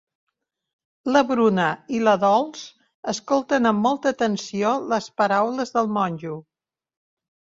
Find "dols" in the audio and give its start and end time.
2.23-2.63